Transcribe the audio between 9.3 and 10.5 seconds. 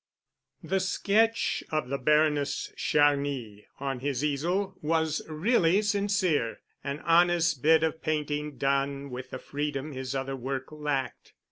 freedom his other